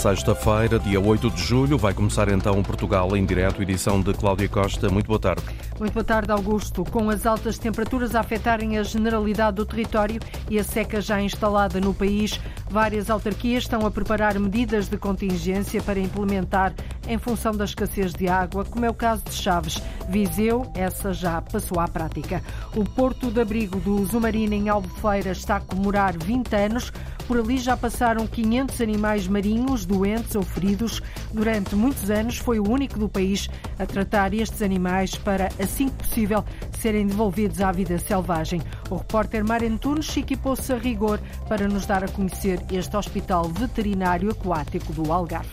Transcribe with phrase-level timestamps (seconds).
[0.00, 1.76] sexta-feira, dia 8 de julho.
[1.76, 4.88] Vai começar então Portugal em direto, edição de Cláudia Costa.
[4.88, 5.42] Muito boa tarde.
[5.80, 6.84] Muito boa tarde, Augusto.
[6.84, 10.20] Com as altas temperaturas a afetarem a generalidade do território
[10.50, 12.38] e a seca já instalada no país,
[12.68, 16.74] várias autarquias estão a preparar medidas de contingência para implementar
[17.08, 19.82] em função da escassez de água, como é o caso de Chaves.
[20.06, 22.42] Viseu, essa já passou à prática.
[22.76, 26.92] O Porto de Abrigo do Zumarino em Albufeira está a comemorar 20 anos.
[27.26, 31.00] Por ali já passaram 500 animais marinhos doentes ou feridos.
[31.32, 35.94] Durante muitos anos foi o único do país a tratar estes animais para, assim que
[35.94, 36.44] possível,
[36.78, 38.60] serem devolvidos à vida selvagem.
[38.90, 44.30] O repórter Mário Antunes equipou-se a rigor para nos dar a conhecer este hospital veterinário
[44.30, 45.48] aquático do Algarve.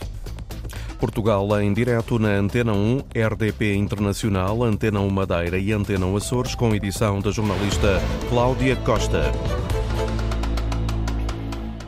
[1.00, 6.56] Portugal em direto na Antena 1, RDP Internacional, Antena 1 Madeira e Antena 1 Açores,
[6.56, 9.32] com edição da jornalista Cláudia Costa.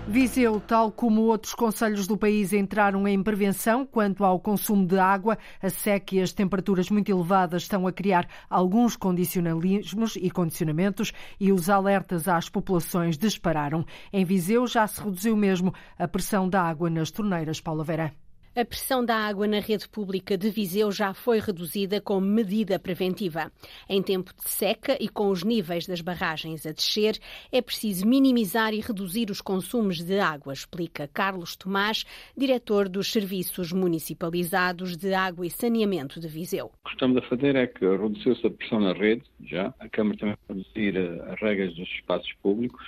[0.10, 5.38] Viseu, tal como outros conselhos do país, entraram em prevenção quanto ao consumo de água.
[5.62, 11.54] A seca e as temperaturas muito elevadas estão a criar alguns condicionalismos e condicionamentos e
[11.54, 13.86] os alertas às populações dispararam.
[14.12, 17.62] Em Viseu já se reduziu mesmo a pressão da água nas torneiras.
[17.62, 18.12] Paula Vera.
[18.56, 23.52] A pressão da água na rede pública de Viseu já foi reduzida como medida preventiva.
[23.88, 27.20] Em tempo de seca e com os níveis das barragens a descer,
[27.52, 33.72] é preciso minimizar e reduzir os consumos de água, explica Carlos Tomás, diretor dos Serviços
[33.72, 36.72] Municipalizados de Água e Saneamento de Viseu.
[36.84, 39.72] O que estamos a fazer é que reduziu-se a pressão na rede, já.
[39.80, 42.84] A Câmara também a reduzir as regras dos espaços públicos,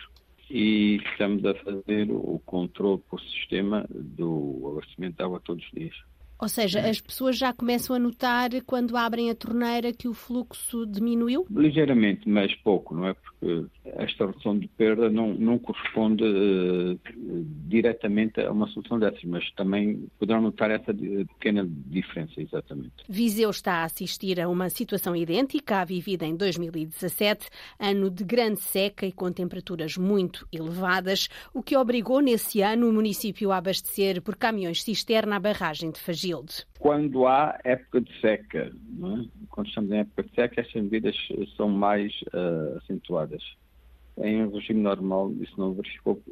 [0.54, 6.11] e estamos a fazer o controle por sistema do abastecimento de água todos os dias.
[6.42, 10.88] Ou seja, as pessoas já começam a notar quando abrem a torneira que o fluxo
[10.88, 11.46] diminuiu?
[11.52, 13.14] Ligeiramente, mas pouco, não é?
[13.14, 17.00] Porque esta redução de perda não, não corresponde uh,
[17.68, 22.92] diretamente a uma solução dessas, mas também poderão notar essa pequena diferença, exatamente.
[23.08, 27.50] Viseu está a assistir a uma situação idêntica à vivida em 2017,
[27.80, 32.94] ano de grande seca e com temperaturas muito elevadas, o que obrigou nesse ano o
[32.94, 36.31] município a abastecer por caminhões cisterna a barragem de Fagil.
[36.80, 39.28] Quando há época de seca, é?
[39.50, 41.16] quando estamos em época de seca, estas medidas
[41.56, 43.44] são mais uh, acentuadas.
[44.18, 45.76] Em regime normal, isso não,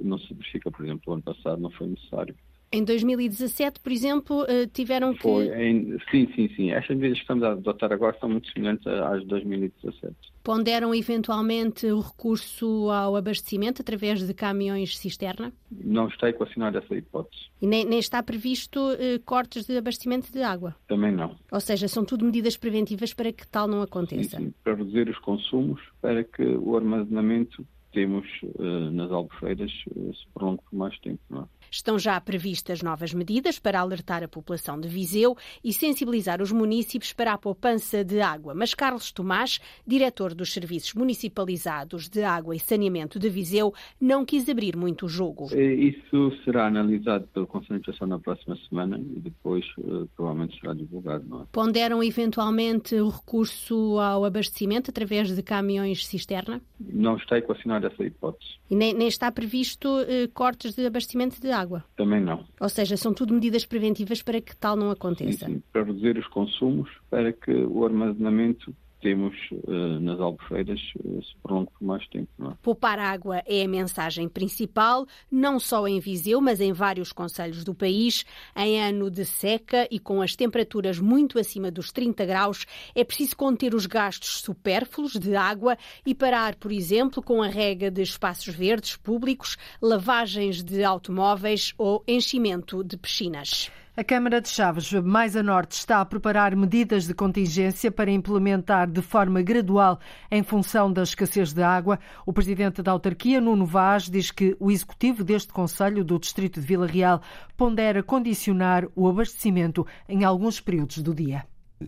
[0.01, 2.35] não se verifica, por exemplo, o ano passado não foi necessário.
[2.71, 5.23] Em 2017, por exemplo, eh, tiveram que.
[5.23, 6.71] Foi, em, sim, sim, sim.
[6.71, 10.15] Estas medidas que estamos a adotar agora são muito semelhantes às de 2017.
[10.43, 15.51] Ponderam eventualmente o recurso ao abastecimento através de caminhões cisterna?
[15.71, 17.45] Não está equacionada essa hipótese.
[17.59, 20.75] E nem, nem está previsto eh, cortes de abastecimento de água?
[20.87, 21.35] Também não.
[21.51, 24.37] Ou seja, são tudo medidas preventivas para que tal não aconteça?
[24.37, 30.13] Sim, sim, para reduzir os consumos, para que o armazenamento temos uh, nas albufeiras uh,
[30.13, 31.19] se prolongue por mais tempo.
[31.29, 31.45] Não é?
[31.71, 37.13] Estão já previstas novas medidas para alertar a população de Viseu e sensibilizar os municípios
[37.13, 38.55] para a poupança de água.
[38.55, 44.49] Mas Carlos Tomás, diretor dos Serviços Municipalizados de Água e Saneamento de Viseu, não quis
[44.49, 45.47] abrir muito o jogo.
[45.51, 50.59] Eh, isso será analisado pelo Conselho de Administração na próxima semana e depois uh, provavelmente
[50.59, 51.25] será divulgado.
[51.27, 51.45] Não é?
[51.51, 56.61] Ponderam eventualmente o recurso ao abastecimento através de caminhões cisterna?
[56.79, 57.37] Não está
[57.79, 58.51] equacionada essa hipótese.
[58.69, 61.83] E nem, nem está previsto uh, cortes de abastecimento de água?
[61.95, 62.45] Também não.
[62.59, 65.45] Ou seja, são tudo medidas preventivas para que tal não aconteça?
[65.45, 71.23] Sim, sim, para reduzir os consumos, para que o armazenamento temos uh, nas albufeiras uh,
[71.23, 72.29] se prolongue por mais tempo.
[72.37, 72.53] Não é?
[72.61, 77.73] Poupar água é a mensagem principal, não só em Viseu, mas em vários conselhos do
[77.73, 78.25] país.
[78.55, 83.35] Em ano de seca e com as temperaturas muito acima dos 30 graus, é preciso
[83.35, 88.53] conter os gastos supérfluos de água e parar, por exemplo, com a rega de espaços
[88.53, 93.71] verdes públicos, lavagens de automóveis ou enchimento de piscinas.
[93.97, 98.89] A Câmara de Chaves, mais a norte, está a preparar medidas de contingência para implementar
[98.89, 99.99] de forma gradual
[100.31, 101.99] em função da escassez de água.
[102.25, 106.65] O presidente da autarquia, Nuno Vaz, diz que o executivo deste Conselho do Distrito de
[106.65, 107.21] Vila Real
[107.57, 111.45] pondera condicionar o abastecimento em alguns períodos do dia.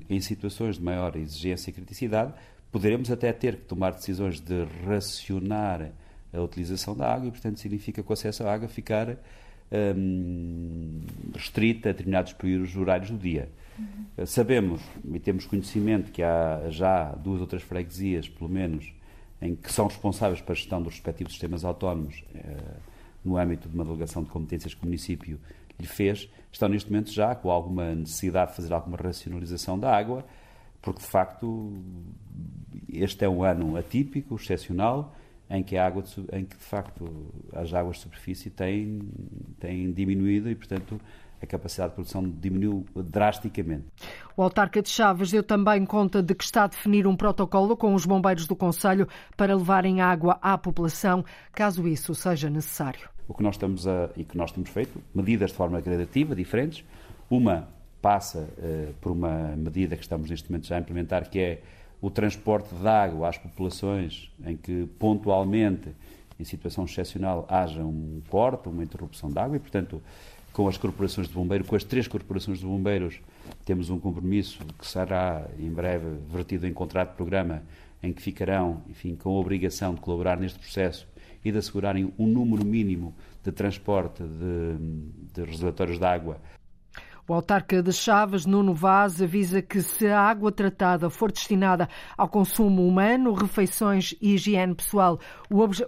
[0.09, 2.33] Em situações de maior exigência e criticidade,
[2.71, 5.91] poderemos até ter que tomar decisões de racionar
[6.33, 9.17] a utilização da água e, portanto, significa que o acesso à água ficar
[9.71, 11.01] um,
[11.33, 13.49] restrita a determinados períodos horários do dia.
[13.77, 14.25] Uhum.
[14.25, 14.81] Sabemos
[15.13, 18.93] e temos conhecimento que há já duas ou três freguesias, pelo menos,
[19.41, 22.77] em que são responsáveis pela gestão dos respectivos sistemas autónomos uh,
[23.23, 25.39] no âmbito de uma delegação de competências que o município
[25.79, 30.25] lhe fez, estão neste momento já com alguma necessidade de fazer alguma racionalização da água,
[30.81, 31.73] porque de facto
[32.91, 35.15] este é um ano atípico, excepcional,
[35.49, 39.01] em que a água de, em que de facto as águas de superfície têm,
[39.61, 40.99] têm diminuído e portanto
[41.41, 43.85] a capacidade de produção diminuiu drasticamente.
[44.37, 47.95] O autarca de Chaves deu também conta de que está a definir um protocolo com
[47.95, 53.09] os bombeiros do Conselho para levarem água à população, caso isso seja necessário.
[53.27, 56.83] O que nós estamos a, e que nós temos feito, medidas de forma gradativa, diferentes.
[57.29, 57.67] Uma
[58.01, 61.61] passa uh, por uma medida que estamos neste momento já a implementar, que é
[62.01, 65.89] o transporte de água às populações em que pontualmente,
[66.41, 70.01] em situação excepcional, haja um corte, uma interrupção de água e, portanto,
[70.51, 73.21] com as corporações de bombeiros, com as três corporações de bombeiros,
[73.63, 77.63] temos um compromisso que será em breve vertido em contrato de programa,
[78.03, 81.07] em que ficarão, enfim, com a obrigação de colaborar neste processo
[81.45, 83.13] e de assegurarem um número mínimo
[83.43, 86.37] de transporte de, de reservatórios de água
[87.31, 91.87] o autarca de Chaves, Nuno Vaz, avisa que se a água tratada for destinada
[92.17, 95.17] ao consumo humano, refeições e higiene pessoal,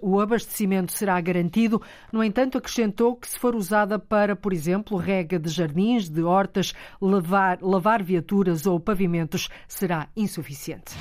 [0.01, 1.81] o abastecimento será garantido.
[2.13, 6.73] No entanto, acrescentou que se for usada para, por exemplo, rega de jardins, de hortas,
[7.01, 10.93] lavar, lavar viaturas ou pavimentos, será insuficiente.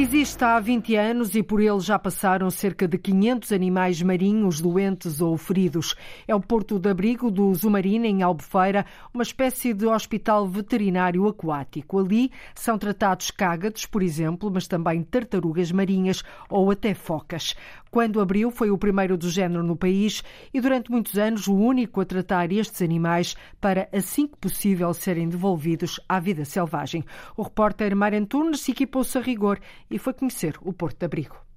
[0.00, 5.20] Existe há 20 anos e por ele já passaram cerca de 500 animais marinhos doentes
[5.20, 5.94] ou feridos.
[6.26, 11.98] É o Porto de Abrigo do Zumarina, em Albufeira, uma espécie de hospital veterinário aquático.
[11.98, 17.54] Ali são tratados cágados, por exemplo, mas também tartarugas marinhas ou até focas.
[17.90, 20.22] Quando abriu, foi o primeiro do género no país
[20.54, 25.28] e durante muitos anos o único a tratar estes animais para, assim que possível, serem
[25.28, 27.04] devolvidos à vida selvagem.
[27.36, 29.58] O repórter Mário Antunes equipou-se a rigor
[29.90, 31.49] e foi conhecer o Porto de Abrigo.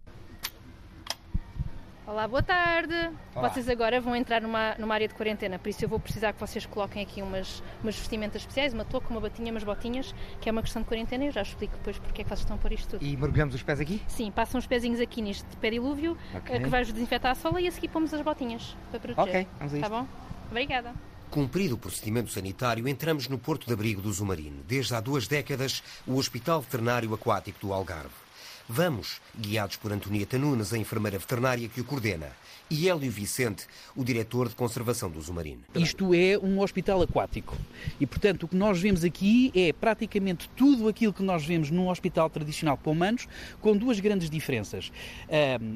[2.05, 2.93] Olá, boa tarde.
[3.33, 3.47] Olá.
[3.47, 6.39] Vocês agora vão entrar numa, numa área de quarentena, por isso eu vou precisar que
[6.39, 10.51] vocês coloquem aqui umas, umas vestimentas especiais, uma touca, uma batinha, umas botinhas, que é
[10.51, 12.73] uma questão de quarentena e eu já explico depois porque é que vocês estão por
[12.73, 13.05] isto tudo.
[13.05, 14.01] E mergulhamos os pés aqui?
[14.09, 16.59] Sim, passam os pezinhos aqui neste pedilúvio, okay.
[16.59, 19.29] que vais desinfetar a sola e a seguir pomos as botinhas para proteger.
[19.29, 19.89] Ok, vamos a isto.
[19.89, 20.07] Tá bom?
[20.51, 20.93] Obrigada.
[21.31, 24.61] Cumprido o procedimento sanitário, entramos no Porto de Abrigo do Zumarino.
[24.67, 28.22] Desde há duas décadas, o Hospital Veterinário Aquático do Algarve.
[28.67, 32.31] Vamos, guiados por Antonieta Nunes, a enfermeira veterinária que o coordena
[32.71, 35.61] e Hélio Vicente, o diretor de conservação do Zumarino.
[35.75, 37.55] Isto é um hospital aquático
[37.99, 41.89] e, portanto, o que nós vemos aqui é praticamente tudo aquilo que nós vemos num
[41.89, 43.27] hospital tradicional para humanos,
[43.61, 44.91] com duas grandes diferenças.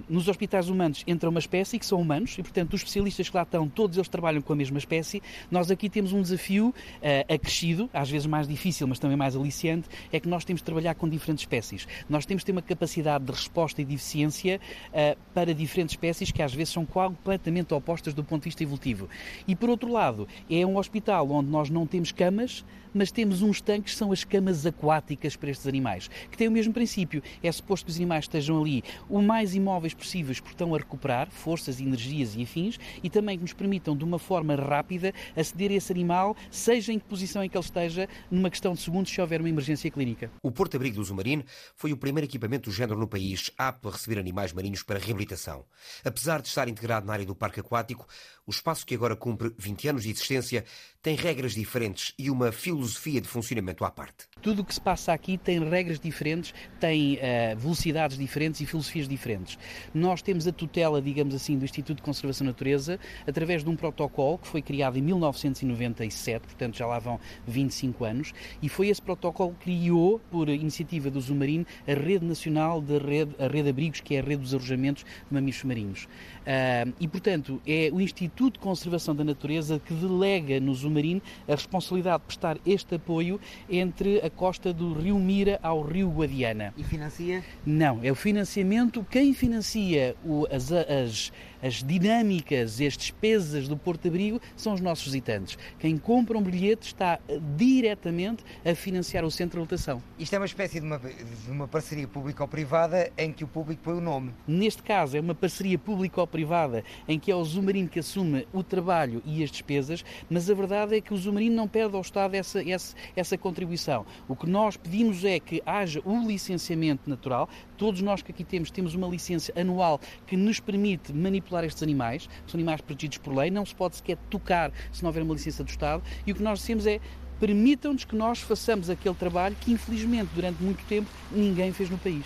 [0.09, 3.43] nos hospitais humanos entra uma espécie que são humanos e, portanto, os especialistas que lá
[3.43, 5.21] estão, todos eles trabalham com a mesma espécie.
[5.51, 9.87] Nós aqui temos um desafio uh, acrescido, às vezes mais difícil, mas também mais aliciante,
[10.11, 11.87] é que nós temos de trabalhar com diferentes espécies.
[12.09, 14.59] Nós temos de ter uma de resposta e de eficiência
[14.89, 19.09] uh, para diferentes espécies que às vezes são completamente opostas do ponto de vista evolutivo.
[19.47, 22.63] E por outro lado, é um hospital onde nós não temos camas,
[22.97, 26.51] mas temos uns tanques que são as camas aquáticas para estes animais, que têm o
[26.51, 27.21] mesmo princípio.
[27.43, 31.29] É suposto que os animais estejam ali o mais imóveis possíveis, porque estão a recuperar
[31.29, 35.75] forças, energias e afins, e também que nos permitam, de uma forma rápida, aceder a
[35.75, 39.21] esse animal, seja em que posição em que ele esteja, numa questão de segundos, se
[39.21, 40.31] houver uma emergência clínica.
[40.41, 41.43] O Porto Abrigo do Zumarino
[41.75, 45.65] foi o primeiro equipamento do género no país apto a receber animais marinhos para reabilitação.
[46.03, 48.07] Apesar de estar integrado na área do parque aquático,
[48.47, 50.63] o espaço que agora cumpre 20 anos de existência
[51.01, 54.25] tem regras diferentes e uma filosofia de funcionamento à parte.
[54.41, 59.07] Tudo o que se passa aqui tem regras diferentes, tem uh, velocidades diferentes e filosofias
[59.07, 59.59] diferentes.
[59.93, 63.75] Nós temos a tutela, digamos assim, do Instituto de Conservação da Natureza através de um
[63.75, 69.01] protocolo que foi criado em 1997, portanto já lá vão 25 anos, e foi esse
[69.01, 73.99] protocolo que criou, por iniciativa do Zumarino, a Rede Nacional de Rede, a Rede Abrigos,
[73.99, 76.03] que é a rede dos arrojamentos de mamíferos marinhos.
[76.05, 81.51] Uh, e, portanto, é o Instituto de Conservação da Natureza que delega no Zumarino a
[81.51, 86.73] responsabilidade de prestar este apoio entre a costa do Rio Mira ao Rio Guadiana.
[86.77, 87.43] E financia?
[87.65, 89.05] Não, é o financiamento.
[89.09, 94.81] Quem financia o, as, as as dinâmicas e as despesas do Porto Abrigo são os
[94.81, 95.57] nossos visitantes.
[95.79, 97.19] Quem compra um bilhete está
[97.55, 100.01] diretamente a financiar o centro de lotação.
[100.17, 103.95] Isto é uma espécie de uma, de uma parceria público-privada em que o público põe
[103.95, 104.31] o nome.
[104.47, 109.21] Neste caso, é uma parceria público-privada em que é o Zumarino que assume o trabalho
[109.25, 112.61] e as despesas, mas a verdade é que o Zumarino não pede ao Estado essa,
[112.69, 114.05] essa, essa contribuição.
[114.27, 117.49] O que nós pedimos é que haja o licenciamento natural.
[117.77, 121.81] Todos nós que aqui temos, temos uma licença anual que nos permite manipular manipular estes
[121.81, 125.23] animais, que são animais protegidos por lei, não se pode sequer tocar se não houver
[125.23, 126.99] uma licença do Estado, e o que nós dizemos é
[127.39, 132.25] permitam-nos que nós façamos aquele trabalho que, infelizmente, durante muito tempo, ninguém fez no país.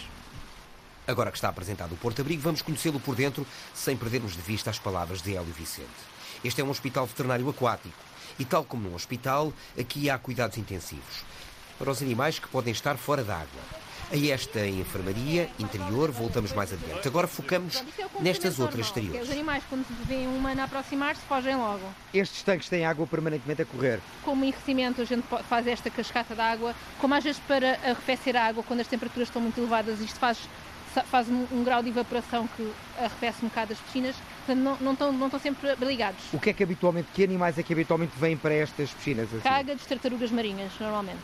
[1.05, 4.69] Agora que está apresentado o Porto Abrigo, vamos conhecê-lo por dentro, sem perdermos de vista
[4.69, 5.89] as palavras de Hélio Vicente.
[6.43, 7.97] Este é um hospital veterinário aquático
[8.39, 11.25] e, tal como num hospital, aqui há cuidados intensivos
[11.77, 13.80] para os animais que podem estar fora da água.
[14.11, 17.07] A esta enfermaria interior voltamos mais adiante.
[17.07, 17.81] Agora focamos
[18.19, 19.23] nestas outras exteriores.
[19.23, 21.81] Os animais, quando veem um humano a aproximar-se, fogem logo.
[22.13, 24.01] Estes tanques têm água permanentemente a correr.
[24.25, 28.47] Como enriquecimento, a gente faz esta cascata de água, como às vezes para arrefecer a
[28.47, 30.37] água, quando as temperaturas estão muito elevadas, isto faz,
[31.05, 34.91] faz um, um grau de evaporação que arrefece um bocado as piscinas, portanto não, não,
[34.91, 36.19] estão, não estão sempre ligados.
[36.33, 39.29] O que é que habitualmente, que animais é que habitualmente vêm para estas piscinas?
[39.29, 39.39] Assim?
[39.39, 41.23] Cágados, tartarugas marinhas, normalmente.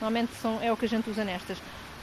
[0.00, 1.58] Normalmente são, é o que a gente usa nestas.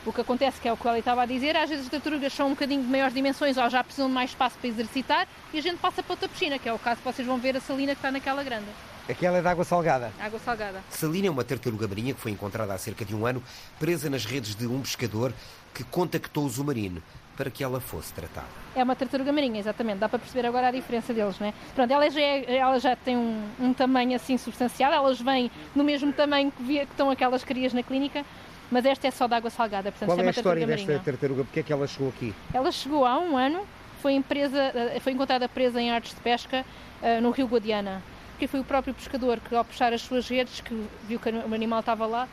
[0.06, 2.34] O que acontece, que é o que ele estava a dizer, às vezes as tartarugas
[2.34, 5.60] são um bocadinho de maiores dimensões ou já precisam de mais espaço para exercitar e
[5.60, 7.62] a gente passa para outra piscina, que é o caso que vocês vão ver a
[7.62, 8.66] salina que está naquela grande.
[9.08, 10.12] Aquela é de água salgada?
[10.20, 10.82] Água salgada.
[10.90, 13.44] Salina é uma tartaruga marinha que foi encontrada há cerca de um ano,
[13.80, 15.34] presa nas redes de um pescador
[15.74, 17.02] que contactou o Zumarino
[17.36, 18.48] para que ela fosse tratada.
[18.76, 20.00] É uma tartaruga marinha, exatamente.
[20.00, 21.54] Dá para perceber agora a diferença deles, né?
[21.74, 25.84] Pronto, ela já, é, ela já tem um, um, tamanho assim substancial, elas vêm no
[25.84, 28.24] mesmo tamanho que, via, que estão aquelas crias na clínica,
[28.72, 29.92] mas esta é só de água salgada.
[29.92, 31.04] Portanto, Qual é, é a história desta marinha.
[31.04, 31.44] tartaruga?
[31.44, 32.34] Porquê é que ela chegou aqui?
[32.54, 33.68] Ela chegou há um ano,
[34.02, 36.66] foi, presa, eh, foi encontrada presa em artes de pesca
[37.02, 38.02] uh, no rio Guadiana.
[38.32, 41.54] Porque foi o próprio pescador que, ao puxar as suas redes, que viu que o
[41.54, 42.28] animal estava lá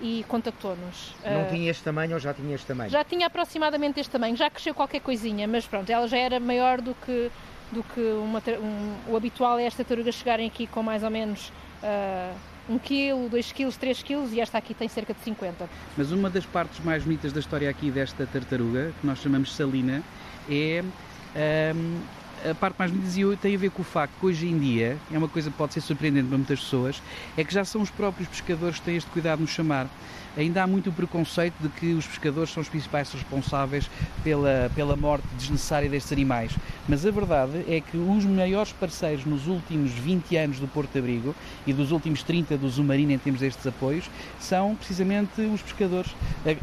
[0.00, 1.14] e contactou-nos.
[1.24, 2.90] Não uh, tinha este tamanho ou já tinha este tamanho?
[2.90, 6.80] Já tinha aproximadamente este tamanho, já cresceu qualquer coisinha, mas pronto, ela já era maior
[6.80, 7.30] do que,
[7.72, 11.52] do que uma, um, o habitual é esta tartaruga chegarem aqui com mais ou menos.
[11.82, 15.68] Uh, 1 kg, 2 kg, 3 kg e esta aqui tem cerca de 50.
[15.96, 20.02] Mas uma das partes mais bonitas da história aqui desta tartaruga, que nós chamamos salina,
[20.48, 20.82] é
[21.74, 22.00] um,
[22.50, 25.16] a parte mais bonita tem a ver com o facto que hoje em dia, é
[25.16, 27.02] uma coisa que pode ser surpreendente para muitas pessoas,
[27.36, 29.88] é que já são os próprios pescadores que têm este cuidado nos chamar
[30.36, 33.90] ainda há muito preconceito de que os pescadores são os principais responsáveis
[34.22, 36.52] pela, pela morte desnecessária destes animais.
[36.88, 41.34] Mas a verdade é que os maiores parceiros nos últimos 20 anos do Porto Abrigo
[41.66, 44.10] e dos últimos 30 do Zumarino em termos destes apoios
[44.40, 46.14] são precisamente os pescadores.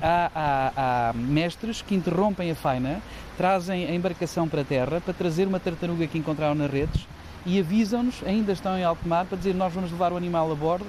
[0.02, 3.02] Há, há, há mestres que interrompem a faina,
[3.38, 7.08] trazem a embarcação para a terra para trazer uma tartaruga que encontraram nas redes
[7.46, 10.56] e avisam-nos, ainda estão em alto mar, para dizer nós vamos levar o animal a
[10.56, 10.86] bordo,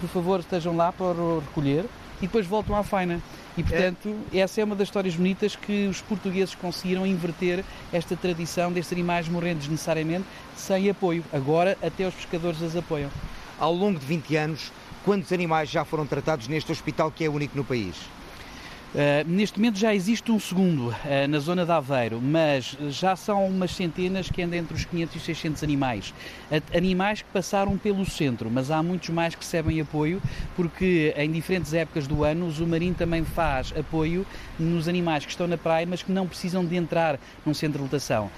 [0.00, 1.84] por favor estejam lá para o recolher
[2.18, 3.20] e depois voltam à faina.
[3.56, 4.38] E, portanto, é.
[4.38, 9.28] essa é uma das histórias bonitas que os portugueses conseguiram inverter esta tradição destes animais
[9.28, 10.24] morrendo desnecessariamente
[10.56, 11.24] sem apoio.
[11.32, 13.10] Agora, até os pescadores as apoiam.
[13.58, 14.72] Ao longo de 20 anos,
[15.04, 17.94] quantos animais já foram tratados neste hospital que é único no país?
[18.94, 20.94] Uh, neste momento já existe um segundo uh,
[21.28, 25.18] na zona de Aveiro, mas já são umas centenas que andam entre os 500 e
[25.18, 26.14] 600 animais.
[26.48, 30.22] Uh, animais que passaram pelo centro, mas há muitos mais que recebem apoio,
[30.54, 34.24] porque em diferentes épocas do ano o Zumarim também faz apoio
[34.60, 37.84] nos animais que estão na praia, mas que não precisam de entrar num centro de
[37.84, 38.30] lotação.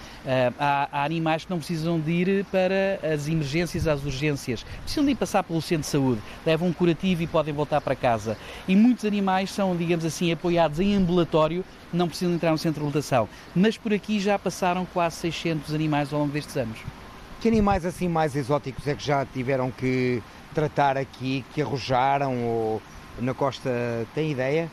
[0.59, 5.11] Há, há, animais que não precisam de ir para as emergências, às urgências, precisam de
[5.11, 8.39] ir passar pelo centro de saúde, levam um curativo e podem voltar para casa.
[8.67, 12.81] E muitos animais são, digamos assim, apoiados apoiados em ambulatório não precisam entrar no centro
[12.81, 13.29] de lotação.
[13.55, 16.79] Mas por aqui já passaram quase 600 animais ao longo destes anos.
[17.41, 20.23] Que animais assim mais exóticos é que já tiveram que
[20.55, 22.83] tratar aqui, que arrojaram ou
[23.21, 23.71] na costa,
[24.15, 24.71] tem ideia?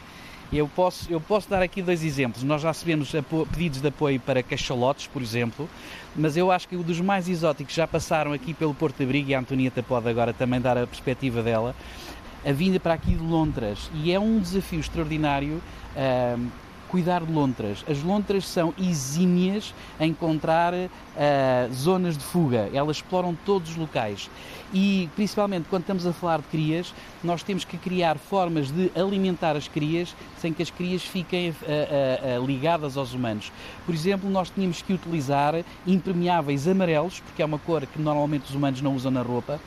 [0.52, 2.44] Eu posso, eu posso dar aqui dois exemplos.
[2.44, 3.12] Nós já recebemos
[3.52, 5.68] pedidos de apoio para cachalotes, por exemplo,
[6.16, 9.32] mas eu acho que o dos mais exóticos já passaram aqui pelo Porto de Abrigo
[9.32, 11.76] e a Antonieta pode agora também dar a perspectiva dela
[12.46, 15.62] a vinda para aqui de lontras e é um desafio extraordinário
[15.96, 16.48] uh,
[16.94, 17.84] cuidar de lontras.
[17.90, 24.30] As lontras são exímias a encontrar uh, zonas de fuga, elas exploram todos os locais
[24.72, 29.56] e principalmente quando estamos a falar de crias, nós temos que criar formas de alimentar
[29.56, 33.52] as crias sem que as crias fiquem uh, uh, ligadas aos humanos.
[33.88, 35.56] Por exemplo, nós tínhamos que utilizar
[35.88, 39.60] impermeáveis amarelos, porque é uma cor que normalmente os humanos não usam na roupa,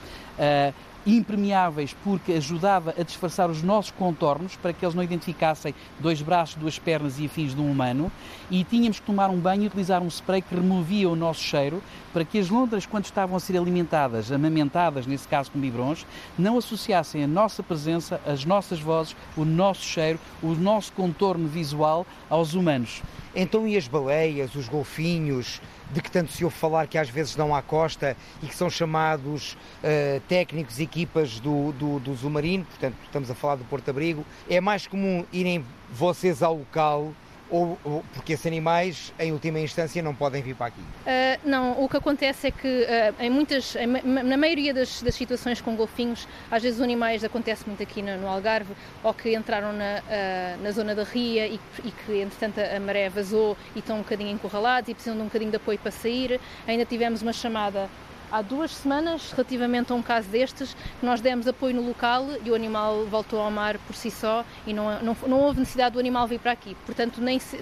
[1.06, 6.56] impermeáveis porque ajudava a disfarçar os nossos contornos para que eles não identificassem dois braços,
[6.56, 8.10] duas pernas e afins de um humano.
[8.50, 11.82] E tínhamos que tomar um banho e utilizar um spray que removia o nosso cheiro
[12.16, 16.06] para que as lontras, quando estavam a ser alimentadas, amamentadas, nesse caso com biberons,
[16.38, 22.06] não associassem a nossa presença, as nossas vozes, o nosso cheiro, o nosso contorno visual
[22.30, 23.02] aos humanos.
[23.34, 25.60] Então e as baleias, os golfinhos,
[25.92, 28.70] de que tanto se ouve falar que às vezes dão à costa e que são
[28.70, 29.52] chamados
[29.84, 34.58] uh, técnicos, equipas do, do, do Zumarino, portanto estamos a falar do Porto Abrigo, é
[34.58, 37.12] mais comum irem vocês ao local
[37.50, 40.80] ou, ou, porque esses animais, em última instância, não podem vir para aqui?
[40.80, 45.14] Uh, não, o que acontece é que uh, em muitas, em, na maioria das, das,
[45.14, 49.34] situações com golfinhos, às vezes os animais acontece muito aqui no, no Algarve, ou que
[49.34, 53.78] entraram na, uh, na zona da ria e, e, que entretanto a maré vazou e
[53.78, 56.40] estão um bocadinho encurralados e precisam de um bocadinho de apoio para sair.
[56.66, 57.88] Ainda tivemos uma chamada
[58.30, 62.54] há duas semanas, relativamente a um caso destes, nós demos apoio no local e o
[62.54, 66.26] animal voltou ao mar por si só e não, não, não houve necessidade do animal
[66.26, 66.76] vir para aqui.
[66.86, 67.56] Portanto, nem se,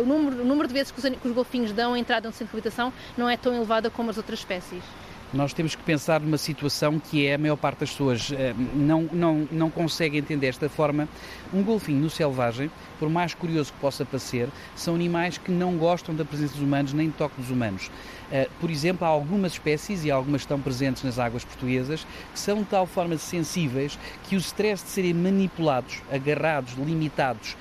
[0.00, 2.32] o, número, o número de vezes que os, que os golfinhos dão a entrada no
[2.32, 4.82] centro de reabilitação não é tão elevada como as outras espécies
[5.32, 9.02] nós temos que pensar numa situação que é a maior parte das pessoas eh, não,
[9.12, 11.08] não, não consegue entender desta forma.
[11.52, 16.14] Um golfinho no selvagem, por mais curioso que possa parecer, são animais que não gostam
[16.14, 17.90] da presença dos humanos nem do toque dos humanos.
[18.32, 22.58] Eh, por exemplo, há algumas espécies, e algumas estão presentes nas águas portuguesas, que são
[22.58, 27.56] de tal forma sensíveis que o stress de serem manipulados, agarrados, limitados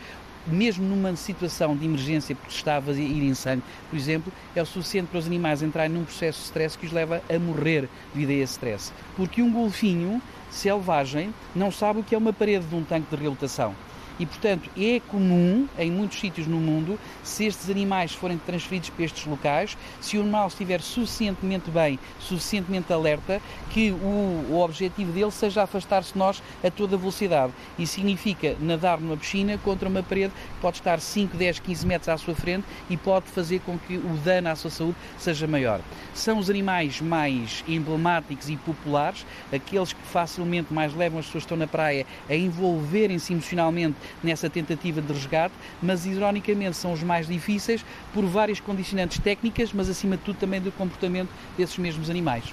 [0.47, 5.07] mesmo numa situação de emergência porque estava a ir sangue, por exemplo, é o suficiente
[5.07, 8.33] para os animais entrarem num processo de stress que os leva a morrer devido a
[8.33, 8.91] esse stress.
[9.15, 13.21] Porque um golfinho selvagem não sabe o que é uma parede de um tanque de
[13.21, 13.75] reabilitação.
[14.19, 19.05] E, portanto, é comum em muitos sítios no mundo, se estes animais forem transferidos para
[19.05, 25.31] estes locais, se o animal estiver suficientemente bem, suficientemente alerta, que o, o objetivo dele
[25.31, 27.53] seja afastar-se de nós a toda velocidade.
[27.77, 32.09] E significa nadar numa piscina contra uma parede que pode estar 5, 10, 15 metros
[32.09, 35.79] à sua frente e pode fazer com que o dano à sua saúde seja maior.
[36.13, 41.45] São os animais mais emblemáticos e populares, aqueles que facilmente mais levam as pessoas que
[41.45, 47.27] estão na praia a envolverem-se emocionalmente nessa tentativa de resgate, mas ironicamente são os mais
[47.27, 52.45] difíceis por várias condicionantes técnicas, mas acima de tudo também do comportamento desses mesmos animais.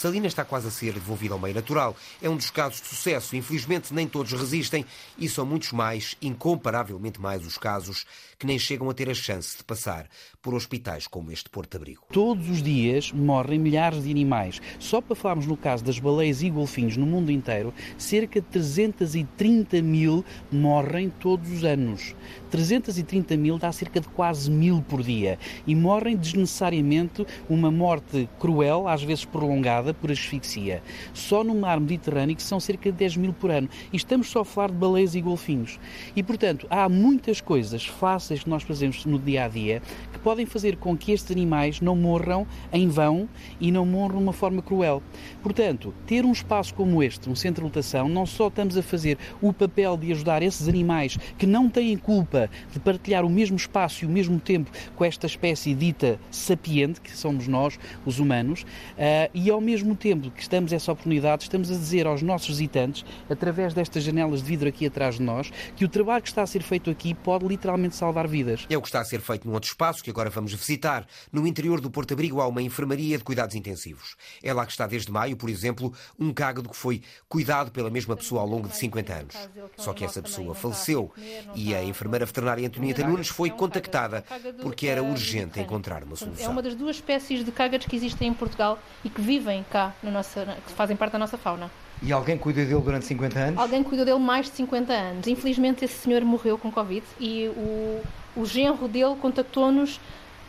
[0.00, 1.94] Salina está quase a ser devolvida ao meio natural.
[2.22, 3.36] É um dos casos de sucesso.
[3.36, 4.82] Infelizmente, nem todos resistem
[5.18, 8.06] e são muitos mais, incomparavelmente mais, os casos
[8.38, 10.08] que nem chegam a ter a chance de passar
[10.40, 12.06] por hospitais como este Porto-Abrigo.
[12.10, 14.58] Todos os dias morrem milhares de animais.
[14.78, 19.82] Só para falarmos no caso das baleias e golfinhos no mundo inteiro, cerca de 330
[19.82, 22.14] mil morrem todos os anos.
[22.50, 28.88] 330 mil dá cerca de quase mil por dia e morrem desnecessariamente uma morte cruel,
[28.88, 30.82] às vezes prolongada, por asfixia.
[31.14, 33.68] Só no mar Mediterrâneo são cerca de 10 mil por ano.
[33.92, 35.78] E estamos só a falar de baleias e golfinhos.
[36.16, 40.46] E, portanto, há muitas coisas fáceis que nós fazemos no dia a dia que podem
[40.46, 43.28] fazer com que estes animais não morram em vão
[43.60, 45.02] e não morram de uma forma cruel.
[45.42, 49.18] Portanto, ter um espaço como este, um centro de lotação, não só estamos a fazer
[49.40, 52.39] o papel de ajudar esses animais que não têm culpa
[52.72, 57.16] de partilhar o mesmo espaço e o mesmo tempo com esta espécie dita sapiente, que
[57.16, 61.74] somos nós, os humanos, uh, e ao mesmo tempo que estamos essa oportunidade, estamos a
[61.74, 65.88] dizer aos nossos visitantes, através destas janelas de vidro aqui atrás de nós, que o
[65.88, 68.66] trabalho que está a ser feito aqui pode literalmente salvar vidas.
[68.70, 71.06] É o que está a ser feito num outro espaço que agora agora vamos visitar.
[71.32, 74.16] No interior do Porto Abrigo há uma enfermaria de cuidados intensivos.
[74.42, 78.16] É lá que está desde maio, por exemplo, um cágado que foi cuidado pela mesma
[78.16, 79.34] pessoa ao longo de 50 anos.
[79.76, 81.12] Só que essa pessoa faleceu
[81.54, 84.24] e a enfermeira veterinária Antonieta Nunes foi contactada
[84.62, 86.44] porque era urgente encontrar uma solução.
[86.44, 89.94] É uma das duas espécies de cágados que existem em Portugal e que vivem cá,
[90.02, 91.70] na nossa, que fazem parte da nossa fauna.
[92.02, 93.60] E alguém cuidou dele durante 50 anos?
[93.60, 95.26] Alguém cuidou dele mais de 50 anos.
[95.26, 98.00] Infelizmente, esse senhor morreu com Covid e o,
[98.36, 100.00] o genro dele contactou-nos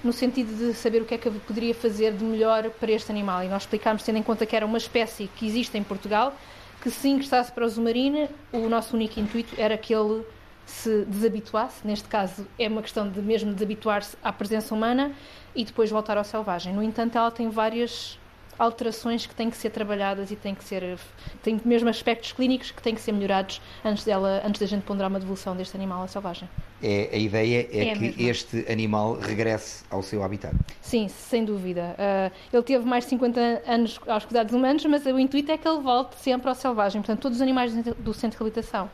[0.04, 3.44] no sentido de saber o que é que poderia fazer de melhor para este animal.
[3.44, 6.34] E nós explicámos, tendo em conta que era uma espécie que existe em Portugal,
[6.82, 10.24] que se ingressasse para o Zumarine, o nosso único intuito era que ele
[10.71, 15.12] se desabituasse, neste caso é uma questão de mesmo desabituar-se à presença humana
[15.53, 16.73] e depois voltar ao selvagem.
[16.73, 18.17] No entanto, ela tem várias
[18.57, 20.97] alterações que têm que ser trabalhadas e têm que ser
[21.41, 25.10] tem mesmo aspectos clínicos que têm que ser melhorados antes dela antes da gente ponderar
[25.10, 26.47] uma devolução deste animal à selvagem.
[26.81, 30.55] É, a ideia é, é que este animal regresse ao seu habitat.
[30.79, 31.95] Sim, sem dúvida.
[31.97, 35.67] Uh, ele teve mais de 50 anos aos cuidados humanos, mas o intuito é que
[35.67, 37.01] ele volte sempre ao selvagem.
[37.01, 38.89] Portanto, todos os animais do centro de reabilitação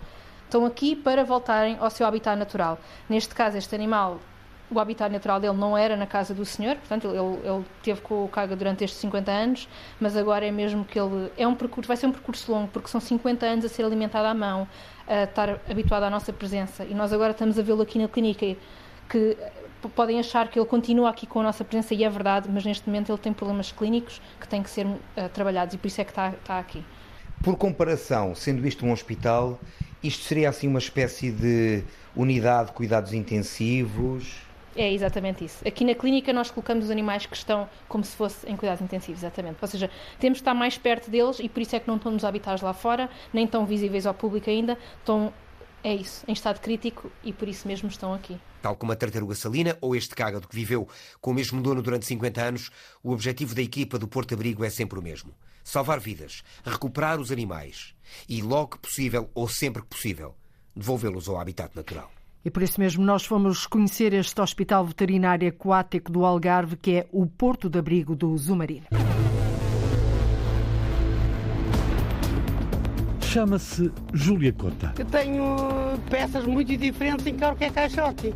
[0.47, 2.79] estão aqui para voltarem ao seu habitat natural.
[3.09, 4.19] Neste caso, este animal
[4.69, 8.25] o habitat natural dele não era na casa do senhor, portanto ele, ele teve com
[8.25, 11.87] o Caga durante estes 50 anos, mas agora é mesmo que ele é um percurso,
[11.87, 14.67] vai ser um percurso longo, porque são 50 anos a ser alimentado à mão,
[15.07, 18.57] a estar habituado à nossa presença, e nós agora estamos a vê-lo aqui na clínica,
[19.09, 19.37] que
[19.95, 22.87] podem achar que ele continua aqui com a nossa presença, e é verdade, mas neste
[22.87, 24.99] momento ele tem problemas clínicos que têm que ser uh,
[25.33, 26.83] trabalhados, e por isso é que está, está aqui.
[27.41, 29.59] Por comparação, sendo isto um hospital,
[30.07, 31.83] isto seria assim uma espécie de
[32.15, 34.47] unidade de cuidados intensivos?
[34.75, 35.67] É exatamente isso.
[35.67, 39.21] Aqui na clínica nós colocamos os animais que estão como se fosse em cuidados intensivos,
[39.21, 39.57] exatamente.
[39.59, 39.89] Ou seja,
[40.19, 42.61] temos de estar mais perto deles e por isso é que não estão nos habitats
[42.61, 45.33] lá fora, nem tão visíveis ao público ainda, estão,
[45.83, 48.37] é isso, em estado crítico e por isso mesmo estão aqui.
[48.61, 50.87] Tal como a tartaruga salina ou este cágado que viveu
[51.19, 52.69] com o mesmo dono durante 50 anos,
[53.03, 55.33] o objetivo da equipa do Porto Abrigo é sempre o mesmo:
[55.67, 57.93] salvar vidas, recuperar os animais
[58.29, 60.33] e, logo que possível ou sempre que possível,
[60.73, 62.09] devolvê-los ao habitat natural.
[62.45, 67.07] E por isso mesmo nós fomos conhecer este Hospital Veterinário Aquático do Algarve, que é
[67.11, 68.85] o porto de abrigo do Zumarino.
[73.19, 74.93] Chama-se Júlia Cota.
[74.97, 75.57] Eu tenho
[76.09, 78.33] peças muito diferentes em que é caixote.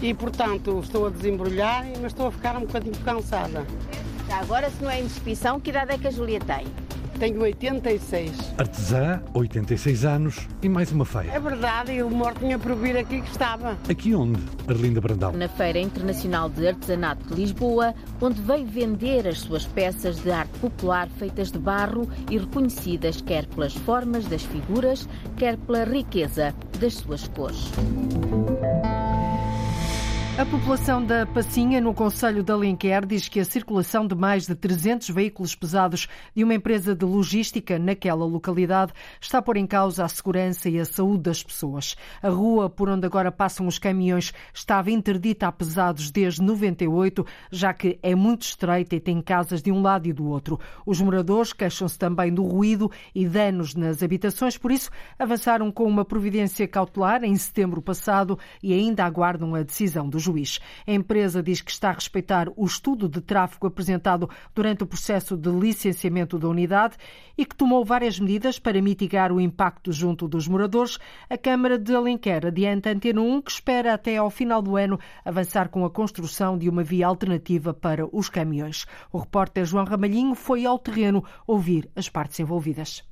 [0.00, 3.66] E, portanto, estou a desembrulhar, mas estou a ficar um bocadinho cansada.
[4.30, 6.66] Agora, se não é indisposição, que idade é que a Júlia tem?
[7.18, 8.30] Tenho 86.
[8.58, 11.32] Artesã, 86 anos e mais uma feira.
[11.32, 13.74] É verdade, eu mortinha por vir aqui que estava.
[13.88, 15.32] Aqui onde, Arlinda Brandão?
[15.32, 20.58] Na Feira Internacional de Artesanato de Lisboa, onde veio vender as suas peças de arte
[20.58, 25.08] popular feitas de barro e reconhecidas quer pelas formas das figuras,
[25.38, 27.72] quer pela riqueza das suas cores.
[30.38, 34.54] A população da Passinha, no Conselho de Alenquer, diz que a circulação de mais de
[34.54, 40.04] 300 veículos pesados de uma empresa de logística naquela localidade está a pôr em causa
[40.04, 41.96] a segurança e a saúde das pessoas.
[42.22, 47.72] A rua por onde agora passam os caminhões estava interdita a pesados desde 98, já
[47.72, 50.60] que é muito estreita e tem casas de um lado e do outro.
[50.84, 56.04] Os moradores queixam-se também do ruído e danos nas habitações, por isso avançaram com uma
[56.04, 60.58] providência cautelar em setembro passado e ainda aguardam a decisão dos juiz.
[60.86, 65.36] A empresa diz que está a respeitar o estudo de tráfego apresentado durante o processo
[65.36, 66.96] de licenciamento da unidade
[67.38, 70.98] e que tomou várias medidas para mitigar o impacto junto dos moradores.
[71.30, 75.68] A Câmara de Alenquer adianta Antena 1 que espera até ao final do ano avançar
[75.68, 78.86] com a construção de uma via alternativa para os caminhões.
[79.12, 83.04] O repórter João Ramalhinho foi ao terreno ouvir as partes envolvidas.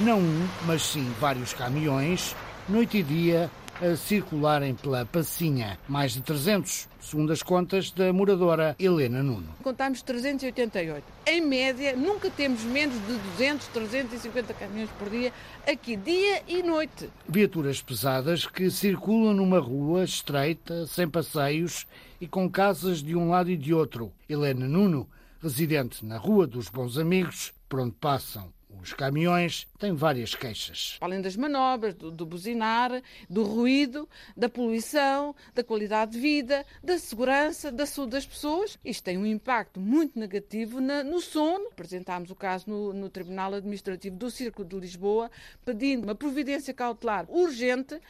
[0.00, 2.34] Não um, mas sim vários caminhões,
[2.66, 5.78] noite e dia, a circularem pela Passinha.
[5.88, 9.48] Mais de 300, segundo as contas da moradora Helena Nuno.
[9.62, 11.02] Contamos 388.
[11.26, 15.32] Em média, nunca temos menos de 200, 350 caminhões por dia,
[15.66, 17.08] aqui dia e noite.
[17.26, 21.86] Viaturas pesadas que circulam numa rua estreita, sem passeios
[22.20, 24.12] e com casas de um lado e de outro.
[24.28, 25.08] Helena Nuno,
[25.42, 30.96] residente na Rua dos Bons Amigos, por onde passam os caminhões têm várias queixas.
[31.00, 36.98] Além das manobras, do, do, buzinar, do ruído, da poluição, da qualidade de vida, da
[36.98, 41.68] segurança, da saúde das pessoas, isto tem um impacto muito negativo na, no sono.
[41.72, 45.30] Apresentámos o caso no, no Tribunal Administrativo do Círculo de Lisboa,
[45.64, 48.00] pedindo uma providência cautelar urgente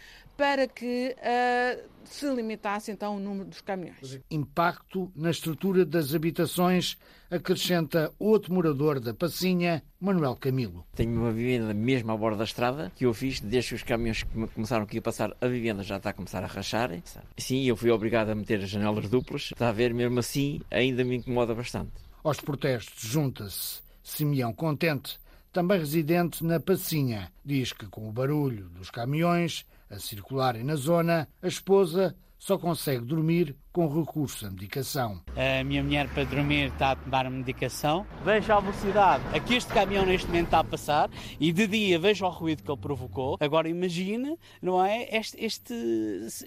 [0.40, 4.18] para que uh, se limitasse então o número dos caminhões.
[4.30, 6.96] Impacto na estrutura das habitações,
[7.30, 10.86] acrescenta outro morador da Passinha, Manuel Camilo.
[10.94, 14.24] Tenho uma vivenda mesmo à borda da estrada, que eu fiz desde que os caminhões
[14.54, 16.90] começaram aqui a passar, a vivenda já está a começar a rachar.
[17.36, 19.50] Sim, eu fui obrigado a meter as janelas duplas.
[19.52, 21.92] Está a ver, mesmo assim, ainda me incomoda bastante.
[22.24, 25.20] Aos protestos junta-se Simeão Contente,
[25.52, 27.30] também residente na Passinha.
[27.44, 33.04] Diz que com o barulho dos caminhões a circularem na zona, a esposa só consegue
[33.04, 35.20] dormir com recurso à medicação.
[35.36, 38.06] A minha mulher, para dormir, está a tomar medicação.
[38.24, 41.98] Vejo a velocidade a que este caminhão neste momento está a passar e de dia
[41.98, 43.36] vejo o ruído que ele provocou.
[43.38, 45.74] Agora imagine, não é, este, este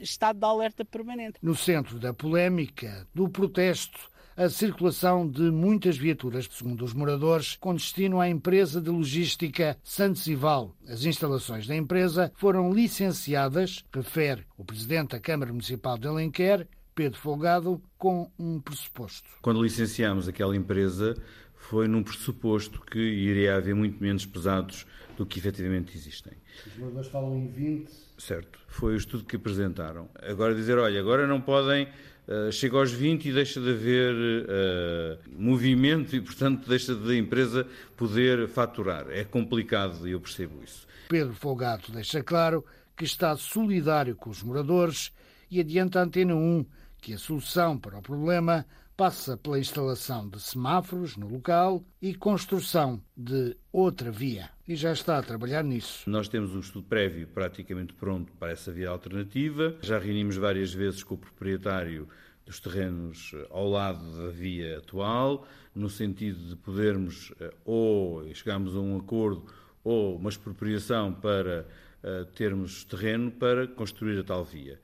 [0.01, 1.37] estado de alerta permanente.
[1.43, 7.73] No centro da polémica, do protesto, a circulação de muitas viaturas, segundo os moradores, com
[7.73, 10.75] destino à empresa de logística Santesival.
[10.87, 17.19] As instalações da empresa foram licenciadas, refere o presidente da Câmara Municipal de Alenquer, Pedro
[17.19, 19.29] Folgado, com um pressuposto.
[19.41, 21.15] Quando licenciamos aquela empresa,
[21.53, 24.85] foi num pressuposto que iria haver muito menos pesados
[25.17, 26.33] do que efetivamente existem.
[26.67, 27.91] Os moradores falam em 20.
[28.17, 28.59] Certo.
[28.67, 30.09] Foi o estudo que apresentaram.
[30.21, 31.87] Agora dizer, olha, agora não podem
[32.27, 37.67] Uh, chega aos 20 e deixa de haver uh, movimento e, portanto, deixa da empresa
[37.97, 39.07] poder faturar.
[39.09, 40.87] É complicado e eu percebo isso.
[41.09, 42.63] Pedro Folgado deixa claro
[42.95, 45.11] que está solidário com os moradores
[45.51, 46.65] e adianta a Antena 1
[47.01, 53.01] que a solução para o problema passa pela instalação de semáforos no local e construção
[53.17, 54.49] de outra via.
[54.65, 56.09] E já está a trabalhar nisso.
[56.09, 59.75] Nós temos um estudo prévio praticamente pronto para essa via alternativa.
[59.81, 62.07] Já reunimos várias vezes com o proprietário
[62.45, 65.45] dos terrenos eh, ao lado da via atual,
[65.75, 69.45] no sentido de podermos eh, ou chegarmos a um acordo
[69.83, 71.67] ou uma expropriação para
[72.01, 74.79] uh, termos terreno para construir a tal via.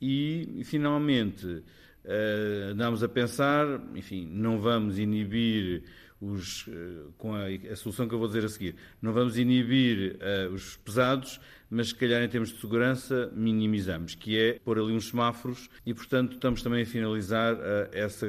[0.00, 1.64] E, finalmente,
[2.70, 3.66] andamos a pensar,
[3.96, 5.82] enfim, não vamos inibir
[6.30, 10.16] os, uh, com a, a, solução que eu vou dizer a seguir, não vamos inibir
[10.16, 14.92] uh, os pesados, mas se calhar em termos de segurança minimizamos, que é pôr ali
[14.92, 17.56] uns semáforos e, portanto, estamos também a finalizar
[17.92, 18.26] essa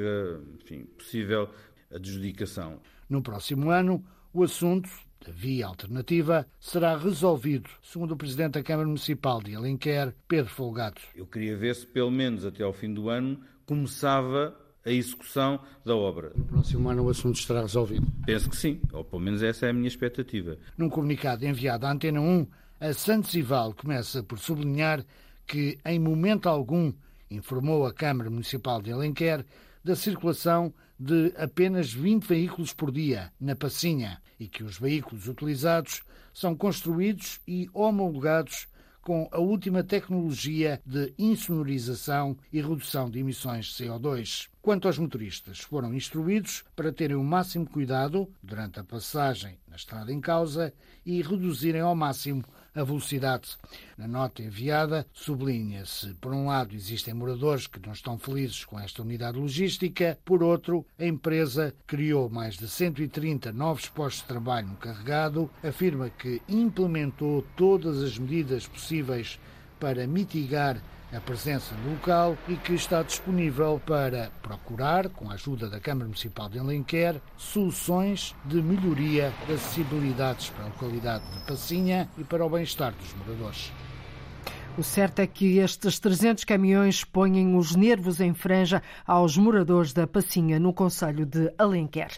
[0.60, 1.48] enfim, possível
[1.92, 2.80] adjudicação.
[3.08, 4.88] No próximo ano, o assunto
[5.24, 11.00] da via alternativa será resolvido, segundo o Presidente da Câmara Municipal de Alenquer, Pedro Folgado.
[11.14, 14.56] Eu queria ver se, pelo menos até ao fim do ano, começava
[14.86, 16.32] a execução da obra.
[16.36, 18.06] No próximo ano o assunto estará resolvido?
[18.24, 20.56] Penso que sim, ou pelo menos essa é a minha expectativa.
[20.78, 22.46] Num comunicado enviado à Antena 1,
[22.80, 25.04] a Santos Ival começa por sublinhar
[25.44, 26.92] que, em momento algum,
[27.28, 29.44] informou a Câmara Municipal de Alenquer
[29.82, 36.02] da circulação de apenas 20 veículos por dia na Passinha e que os veículos utilizados
[36.32, 38.68] são construídos e homologados
[39.06, 44.48] com a última tecnologia de insonorização e redução de emissões de CO2.
[44.60, 50.12] Quanto aos motoristas, foram instruídos para terem o máximo cuidado durante a passagem na estrada
[50.12, 52.42] em causa e reduzirem ao máximo
[52.76, 53.56] a velocidade.
[53.96, 59.02] Na nota enviada, sublinha-se, por um lado, existem moradores que não estão felizes com esta
[59.02, 64.76] unidade logística, por outro, a empresa criou mais de 130 novos postos de trabalho no
[64.76, 69.40] carregado, afirma que implementou todas as medidas possíveis
[69.80, 70.80] para mitigar
[71.16, 76.48] a presença local e que está disponível para procurar, com a ajuda da Câmara Municipal
[76.48, 82.50] de Alenquer, soluções de melhoria das acessibilidades para a localidade de Passinha e para o
[82.50, 83.72] bem-estar dos moradores.
[84.78, 90.06] O certo é que estes 300 caminhões põem os nervos em franja aos moradores da
[90.06, 92.10] Passinha, no Conselho de Alenquer.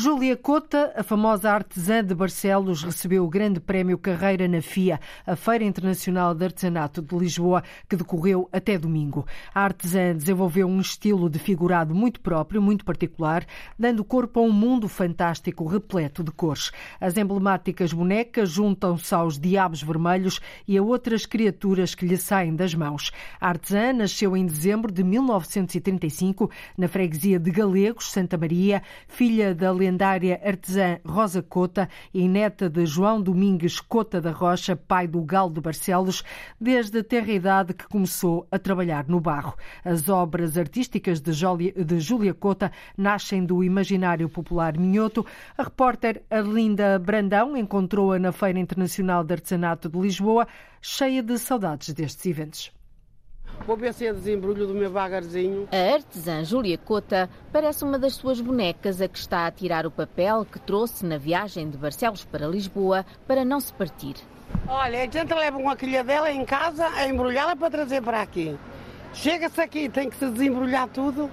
[0.00, 5.34] Júlia Cota, a famosa artesã de Barcelos, recebeu o Grande Prémio Carreira na FIA, a
[5.34, 9.26] Feira Internacional de Artesanato de Lisboa, que decorreu até domingo.
[9.52, 13.44] A artesã desenvolveu um estilo de figurado muito próprio, muito particular,
[13.76, 16.70] dando corpo a um mundo fantástico repleto de cores.
[17.00, 22.72] As emblemáticas bonecas juntam-se aos diabos vermelhos e a outras criaturas que lhe saem das
[22.72, 23.10] mãos.
[23.40, 29.72] A artesã nasceu em dezembro de 1935 na freguesia de Galegos, Santa Maria, filha da
[29.88, 35.50] lendária artesã Rosa Cota e neta de João Domingues Cota da Rocha, pai do Galo
[35.50, 36.22] de Barcelos,
[36.60, 39.54] desde a terra idade que começou a trabalhar no barro.
[39.82, 41.32] As obras artísticas de
[42.00, 45.24] Júlia Cota nascem do imaginário popular minhoto.
[45.56, 50.46] A repórter Arlinda Brandão encontrou-a na Feira Internacional de Artesanato de Lisboa,
[50.82, 52.77] cheia de saudades destes eventos.
[53.66, 55.68] Vou ver se é desembrulho do meu bagarzinho.
[55.70, 59.90] A artesã Júlia Cota parece uma das suas bonecas a que está a tirar o
[59.90, 64.16] papel que trouxe na viagem de Barcelos para Lisboa para não se partir.
[64.66, 68.58] Olha, a gente leva uma dela em casa a embrulhá-la para trazer para aqui.
[69.12, 71.30] Chega-se aqui, tem que se desembrulhar tudo.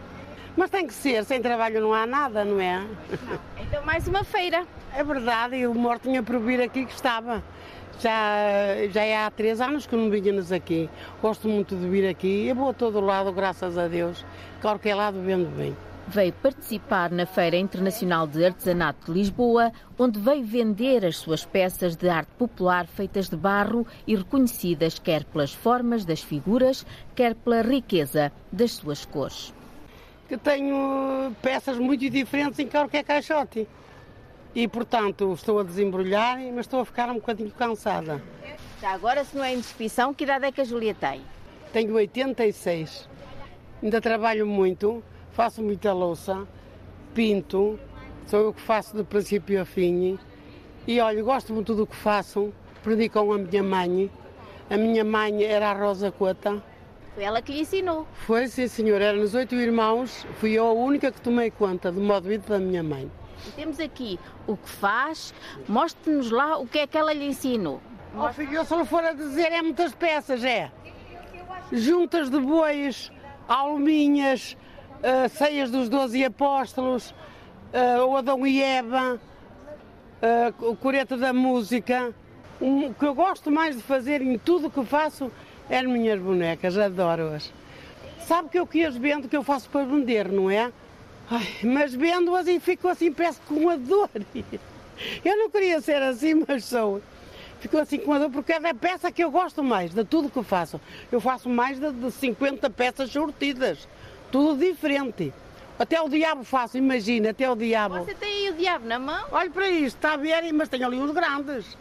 [0.58, 2.80] Mas tem que ser, sem trabalho não há nada, não é?
[2.80, 3.40] Não.
[3.62, 4.66] Então mais uma feira.
[4.96, 7.44] É verdade, e o morto tinha por vir aqui que estava.
[8.00, 10.90] Já, já é há três anos que não vinhamos aqui.
[11.22, 12.48] Gosto muito de vir aqui.
[12.48, 14.26] Eu vou a todo lado, graças a Deus.
[14.62, 15.76] Qualquer lado vendo bem.
[16.08, 21.96] Veio participar na Feira Internacional de Artesanato de Lisboa, onde veio vender as suas peças
[21.96, 27.64] de arte popular feitas de barro e reconhecidas quer pelas formas das figuras, quer pela
[27.64, 29.52] riqueza das suas cores.
[30.30, 33.68] Que tenho peças muito diferentes em qualquer caixote.
[34.56, 38.24] E, portanto, estou a desembrulhar, mas estou a ficar um bocadinho cansada.
[38.80, 41.22] Já agora, se não é indiscrição, que idade é que a Julia tem?
[41.74, 43.10] Tenho 86.
[43.84, 46.48] Ainda trabalho muito, faço muita louça,
[47.14, 47.78] pinto,
[48.28, 50.18] sou eu que faço de princípio a fim.
[50.88, 54.10] E olha, gosto muito do que faço, aprendi com a minha mãe.
[54.70, 56.64] A minha mãe era a Rosa Cota.
[57.14, 58.08] Foi ela que lhe ensinou?
[58.26, 59.02] Foi, sim, senhor.
[59.02, 62.60] Éramos oito irmãos, fui eu a única que tomei conta do modo de vida da
[62.60, 63.12] minha mãe.
[63.56, 65.34] Temos aqui o que faz.
[65.68, 67.82] Mostre-nos lá o que é que ela lhe ensinou.
[68.18, 70.72] Oh, filho, eu só lhe for a dizer, é muitas peças, é.
[71.72, 73.12] Juntas de bois,
[73.48, 74.56] alminhas,
[75.00, 82.14] uh, ceias dos doze apóstolos, uh, o Adão e Eva, uh, o Coreta da Música.
[82.62, 85.30] Um, o que eu gosto mais de fazer em tudo o que faço
[85.70, 87.52] é as minhas bonecas, adoro-as.
[88.20, 90.72] Sabe que eu que as vendo, que eu faço para vender, não é?
[91.30, 94.10] Ai, mas vendo-as e fico assim, peço com uma dor.
[95.26, 97.02] Eu não queria ser assim, mas sou.
[97.60, 100.30] Fico assim com uma dor porque é da peça que eu gosto mais, de tudo
[100.30, 100.80] que faço.
[101.12, 103.88] Eu faço mais de, de 50 peças sortidas,
[104.32, 105.34] tudo diferente.
[105.78, 107.98] Até o diabo faço, imagina, até o diabo.
[107.98, 109.26] Você tem aí o diabo na mão?
[109.32, 111.76] Olha para isto, está a ver, mas tenho ali uns grandes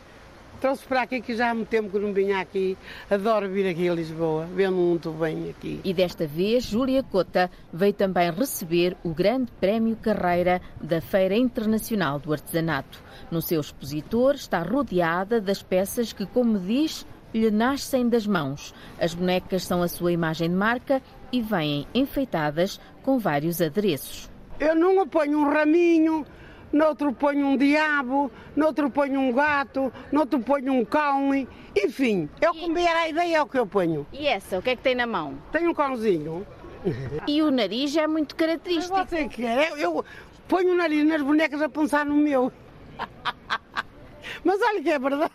[0.64, 2.74] trouxe para aqui que já há muito tempo que não vinha aqui.
[3.11, 5.79] Adoro vir aqui a Lisboa, vendo muito bem aqui.
[5.85, 12.18] E desta vez, Júlia Cota veio também receber o Grande Prémio Carreira da Feira Internacional
[12.18, 12.98] do Artesanato.
[13.31, 18.74] No seu expositor está rodeada das peças que, como diz, lhe nascem das mãos.
[18.98, 24.31] As bonecas são a sua imagem de marca e vêm enfeitadas com vários adereços.
[24.59, 26.24] Eu não ponho um raminho,
[26.72, 31.31] noutro ponho um diabo, noutro ponho um gato, noutro ponho um cão,
[31.77, 34.07] enfim, é que me era a ideia, é o que eu ponho.
[34.12, 35.38] E essa, o que é que tem na mão?
[35.53, 36.46] Tem um cãozinho,
[37.27, 38.96] E o nariz é muito característico.
[38.96, 39.70] Você quer?
[39.70, 40.05] Eu, eu
[40.48, 42.53] ponho o nariz nas bonecas a pensar no meu.
[44.44, 45.33] Mas olha que é verdade.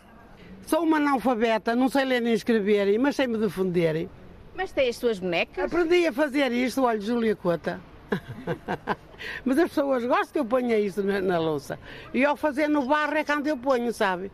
[0.66, 4.08] Sou uma analfabeta, não sei ler nem escrever, mas sei me defender.
[4.56, 5.66] Mas tem as suas bonecas?
[5.66, 7.82] Aprendi a fazer isto, olha, Júlia Cota.
[9.46, 11.80] mas as pessoas gostam que eu ponha isto na, na louça.
[12.14, 14.32] E ao fazer no barro é quando eu ponho, sabe?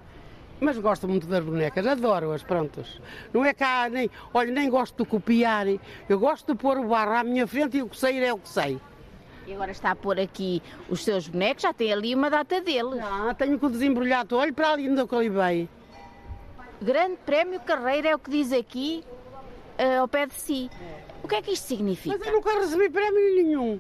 [0.60, 3.02] Mas gosto muito das bonecas, adoro-as, prontos.
[3.34, 5.68] Não é cá, nem, olha, nem gosto de copiar.
[6.08, 8.38] Eu gosto de pôr o barro à minha frente e o que sair é o
[8.38, 8.80] que sei.
[9.46, 13.00] E agora está a pôr aqui os seus bonecos, já tem ali uma data deles.
[13.00, 15.70] Não, tenho que desembrulhar, olho para ali onde eu veio.
[16.82, 19.04] Grande Prémio Carreira é o que diz aqui
[19.78, 20.70] uh, ao pé de si.
[21.26, 22.16] O que é que isto significa?
[22.20, 23.80] Mas eu nunca recebi prémio nenhum.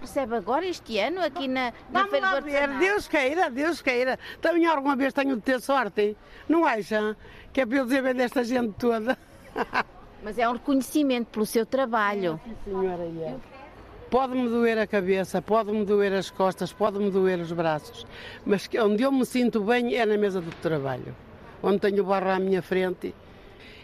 [0.00, 2.78] Recebe agora este ano aqui na, na Feira do Artesanato?
[2.78, 4.16] Deus queira, Deus queira.
[4.40, 6.16] Também alguma vez tenho de ter sorte,
[6.48, 7.16] não acha?
[7.52, 9.18] Que é para eu dizer bem desta gente toda.
[10.22, 12.40] Mas é um reconhecimento pelo seu trabalho.
[12.44, 13.34] Sim, senhora, é.
[14.08, 18.06] Pode-me doer a cabeça, pode-me doer as costas, pode-me doer os braços,
[18.44, 21.16] mas onde eu me sinto bem é na mesa do trabalho,
[21.60, 23.12] onde tenho o barro à minha frente.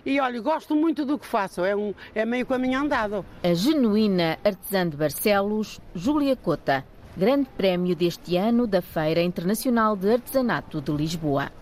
[0.09, 3.27] E olha, gosto muito do que faço, é, um, é meio caminho andado.
[3.44, 6.83] A genuína artesã de Barcelos, Júlia Cota.
[7.14, 11.53] Grande prémio deste ano da Feira Internacional de Artesanato de Lisboa.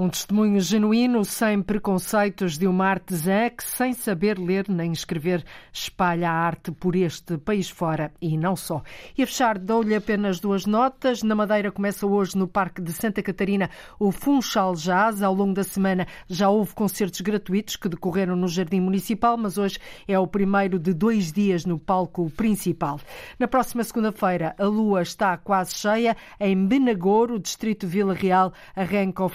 [0.00, 6.30] Um testemunho genuíno, sem preconceitos de uma artesã que, sem saber ler nem escrever, espalha
[6.30, 8.82] a arte por este país fora e não só.
[9.14, 11.22] E a fechar, dou-lhe apenas duas notas.
[11.22, 15.22] Na Madeira começa hoje no Parque de Santa Catarina o Funchal Jazz.
[15.22, 19.78] Ao longo da semana já houve concertos gratuitos que decorreram no Jardim Municipal, mas hoje
[20.08, 22.98] é o primeiro de dois dias no palco principal.
[23.38, 26.16] Na próxima segunda-feira, a lua está quase cheia.
[26.40, 29.28] Em Benagouro, distrito Vila Real, arranca o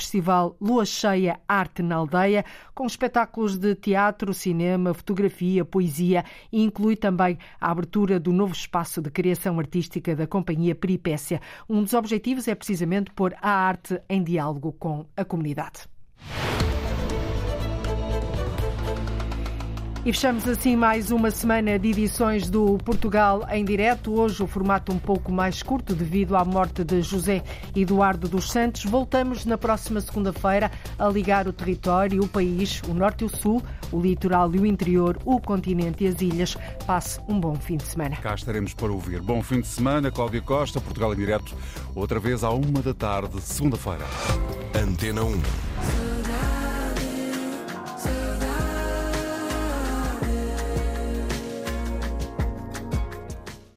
[0.59, 7.37] Lua Cheia Arte na Aldeia, com espetáculos de teatro, cinema, fotografia, poesia e inclui também
[7.59, 11.41] a abertura do novo espaço de criação artística da Companhia Peripécia.
[11.69, 15.94] Um dos objetivos é precisamente pôr a arte em diálogo com a comunidade.
[20.05, 24.13] E fechamos assim mais uma semana de edições do Portugal em direto.
[24.13, 27.43] Hoje o formato um pouco mais curto devido à morte de José
[27.75, 28.83] Eduardo dos Santos.
[28.83, 33.63] Voltamos na próxima segunda-feira a ligar o território, o país, o norte e o sul,
[33.91, 36.55] o litoral e o interior, o continente e as ilhas.
[36.85, 38.15] Passe um bom fim de semana.
[38.17, 39.23] Cá estaremos para ouvir.
[39.23, 41.55] Bom fim de semana, Cláudia Costa, Portugal em direto,
[41.95, 44.05] outra vez à uma da tarde, segunda-feira.
[44.75, 46.24] Antena 1.